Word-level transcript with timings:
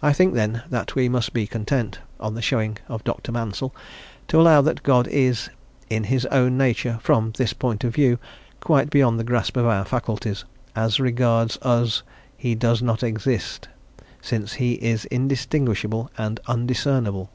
I 0.00 0.14
think, 0.14 0.32
then, 0.32 0.62
that 0.70 0.94
we 0.94 1.06
must 1.06 1.34
be 1.34 1.46
content, 1.46 1.98
on 2.18 2.32
the 2.32 2.40
showing 2.40 2.78
of 2.88 3.04
Dr. 3.04 3.30
Mansel, 3.30 3.74
to 4.28 4.40
allow 4.40 4.62
that 4.62 4.82
God 4.82 5.06
is, 5.08 5.50
in 5.90 6.04
his 6.04 6.24
own 6.32 6.56
nature 6.56 6.98
from 7.02 7.32
this 7.36 7.52
point 7.52 7.84
of 7.84 7.92
view 7.92 8.18
quite 8.60 8.88
beyond 8.88 9.20
the 9.20 9.24
grasp 9.24 9.58
of 9.58 9.66
our 9.66 9.84
faculties; 9.84 10.46
as 10.74 10.98
regards 10.98 11.58
us 11.60 12.02
he 12.38 12.54
does 12.54 12.80
not 12.80 13.02
exist, 13.02 13.68
since 14.22 14.54
he 14.54 14.82
is 14.82 15.04
indistinguishable 15.04 16.10
and 16.16 16.40
undiscernable. 16.46 17.28